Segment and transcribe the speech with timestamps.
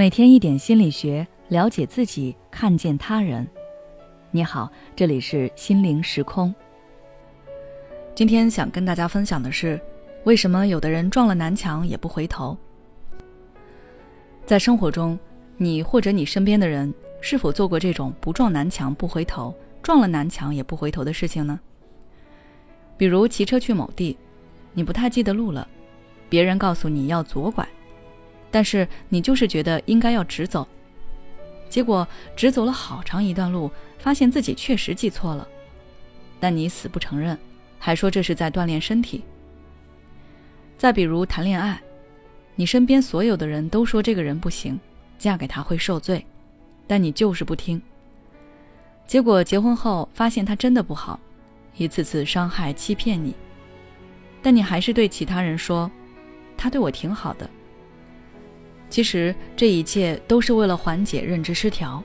[0.00, 3.46] 每天一点心理学，了解自己，看见他人。
[4.30, 6.54] 你好，这里是心灵时空。
[8.14, 9.78] 今天想跟大家分享的是，
[10.24, 12.56] 为什么有的人撞了南墙也不回头？
[14.46, 15.18] 在生活中，
[15.58, 21.60] 你或者你身边的人，是否做过这种不撞南墙不回头，撞了南墙也不回头的事情呢？
[22.96, 24.16] 比如骑车去某地，
[24.72, 25.68] 你不太记得路了，
[26.30, 27.68] 别人告诉你要左拐。
[28.50, 30.66] 但是你就是觉得应该要直走，
[31.68, 35.46] 结果直走了好长一段路，发现自己确实记错了，
[36.40, 37.38] 但你死不承认，
[37.78, 39.22] 还说这是在锻炼身体。
[40.76, 41.80] 再比如谈恋爱，
[42.56, 44.80] 你身边所有的人都说这个人不行，
[45.18, 46.24] 嫁给他会受罪，
[46.86, 47.80] 但你就是不听。
[49.06, 51.20] 结果结婚后发现他真的不好，
[51.76, 53.34] 一次次伤害欺骗你，
[54.42, 55.90] 但你还是对其他人说，
[56.56, 57.48] 他对我挺好的。
[58.90, 62.02] 其实这一切都是为了缓解认知失调。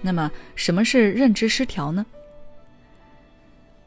[0.00, 2.06] 那么，什么是认知失调呢？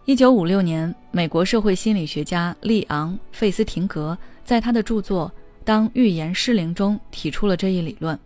[0.06, 5.32] 一九五六年，美国社会心理学家利昂·费斯廷格在他的著作
[5.66, 8.18] 《当预言失灵》中提出了这一理论。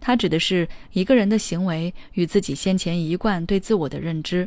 [0.00, 4.46] 他指的是一个人的行为与自己先前一贯对自我的认知，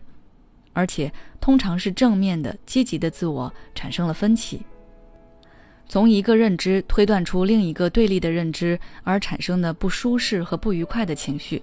[0.73, 4.61] 而且通常是正面的、积极的自我产生了分歧。
[5.89, 11.61] 从一个认知推断出另一个对立的认知而产生的不舒适和不愉快的情绪。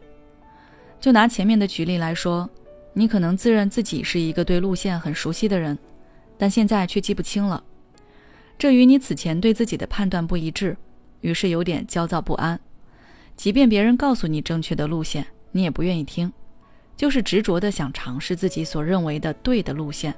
[0.99, 2.49] 就拿前面的举例来说，
[2.95, 5.79] 你可能自认自己是一个对路线很熟悉的人，
[6.39, 7.63] 但现在却记不清了，
[8.57, 10.75] 这与你此前对自己的判断不一致，
[11.21, 12.59] 于是有点焦躁不安。
[13.37, 16.33] 即便别人告诉你正确的路线，你也不愿意听，
[16.97, 20.15] 就是执着的想尝试自己所认为的对的路线，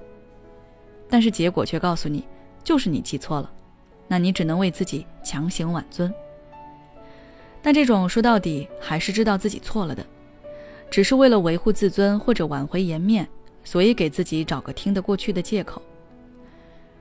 [1.09, 2.23] 但是结果却告诉你，
[2.63, 3.51] 就是你记错了。
[4.09, 6.12] 那你只能为自己强行挽尊，
[7.61, 10.07] 但这种说到底还是知道自己错了的，
[10.89, 13.27] 只是为了维护自尊或者挽回颜面，
[13.64, 15.83] 所以给自己找个听得过去的借口。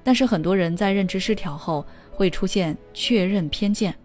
[0.04, 3.96] 但是很多人在认知失调后会出现确认偏见，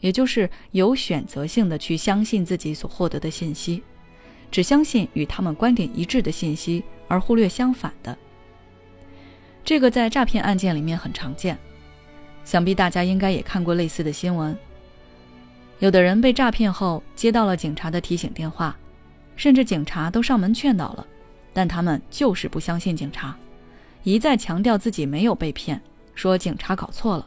[0.00, 3.82] 也就是有选择性的去相信自己所获得的信息，
[4.50, 8.16] 只相信与他们观点一致的信息，而忽略相反的。
[9.64, 11.58] 这个在诈骗案件里面很常见。
[12.44, 14.56] 想必大家应该也看过类似的新闻。
[15.78, 18.76] 有的人被诈骗后接到了警察的提醒电话，
[19.36, 21.06] 甚至警察都上门劝导了，
[21.52, 23.36] 但他们就是不相信警察，
[24.04, 25.80] 一再强调自己没有被骗，
[26.14, 27.26] 说警察搞错了。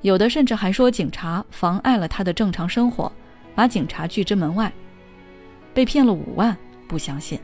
[0.00, 3.12] 有的甚至还说警察妨碍了他的正常生活，
[3.54, 4.72] 把警察拒之门外。
[5.72, 6.56] 被骗了五万
[6.88, 7.38] 不相信，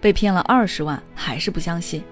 [0.00, 2.02] 被骗了二十万还是不相信。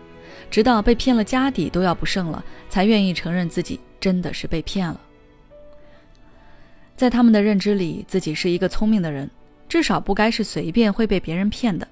[0.50, 5.00] 直到被骗了家底都要不剩了，才愿意承认自己真的是被骗了。
[6.96, 9.30] 在他们的认知里，自己是一个聪明的人，
[9.68, 11.86] 至少不该是随便会被别人骗的。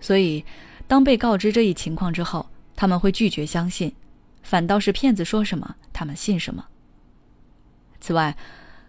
[0.00, 0.44] 所以，
[0.86, 3.94] 当被告知这一情况之后，他们会拒绝相信，
[4.42, 6.64] 反倒是骗子说什么，他们信什么。
[8.00, 8.36] 此外，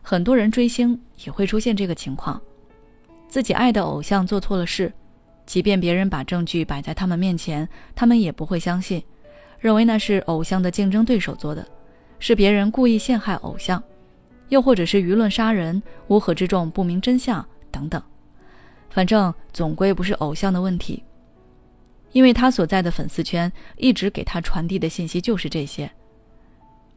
[0.02, 2.42] 很多人追星也会出现这个情况：
[3.30, 4.92] 自己爱的偶像做错了事。
[5.46, 9.04] 即便别人把证据摆在他们面前，他们也不会相信，
[9.60, 11.68] 认为那是偶像的竞争对手做的，
[12.20, 13.82] 是别人故意陷害偶像，
[14.50, 18.02] 又或者是舆论杀人、乌合之众不明真相等等。
[18.90, 21.04] 反正总归不是偶像的问题，
[22.12, 25.90] 因为他所在的粉丝圈一直给他传递的信息就是这些。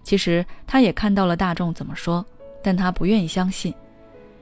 [0.02, 2.24] 其实他也看到了大众怎么说，
[2.62, 3.74] 但他不愿意相信，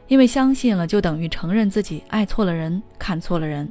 [0.08, 3.70] 因为相信了就等于承认自己爱错了人、看错了人。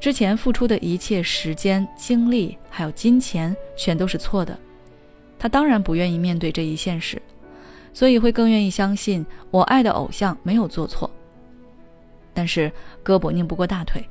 [0.00, 4.56] 之前付出的一切时间、精力还有金钱，全都是错的。
[5.38, 7.20] 他当然不愿意面对这一现实，
[7.92, 11.10] 所以会更愿意相信我爱的偶像没有做错。
[12.32, 12.70] 但是
[13.04, 14.08] 胳膊拧不过大腿，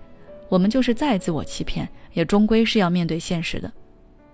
[0.50, 3.72] 我们就是再自我欺骗，也终归是要面对现实的。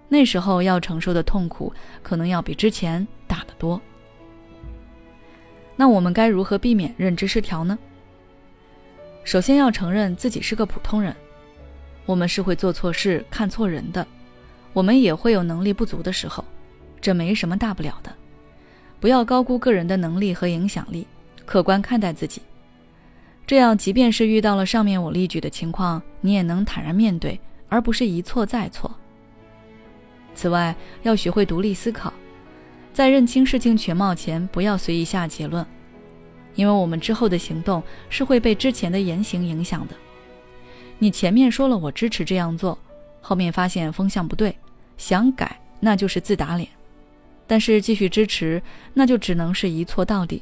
[0.10, 1.72] 那时候要承受的痛苦，
[2.02, 3.80] 可能要比之前大得多。
[5.76, 7.78] 那我们该如何避免认知失调呢？
[9.24, 11.16] 首先要承认自己是个普通人。
[12.06, 14.06] 我们是会做错事、看错人的，
[14.74, 16.44] 我们也会有能力不足的时候，
[17.00, 18.14] 这没什么大不了的。
[19.00, 21.06] 不要高估个人的能力和影响力，
[21.46, 22.42] 客观看待自己，
[23.46, 28.90] 这样即便是遇到了上面我例举的情况，你也能坦然面对，而不是一错再错。
[30.36, 32.12] 此外，要学会独立思考，
[32.94, 35.66] 在认清事情全貌前，不要随意下结论，
[36.56, 39.96] 因为我们之后的行动是会被之前的言行影响的。
[41.00, 42.78] 你前面说了我支持这样做，
[43.22, 44.56] 后面发现风向不对，
[44.98, 46.68] 想改那就是自打脸；
[47.46, 48.62] 但是继续支持，
[48.94, 50.42] 那就只能是一错到底，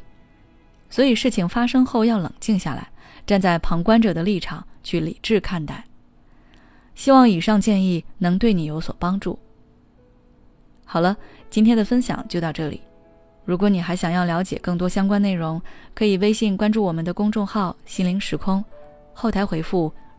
[0.90, 2.88] 所以事情发生后要冷静下来，
[3.26, 5.84] 站在旁观者的立场去理智看待。
[6.94, 9.40] 希望以上建议能对你有所帮助。
[10.86, 11.18] 好了，
[11.50, 12.82] 今天的分享就到这里。
[13.46, 15.60] 如果你还想要了解更多相关内容，
[15.96, 18.64] 可以微信关注我们的公众号“心灵时空”，
[19.14, 19.92] 后台回复“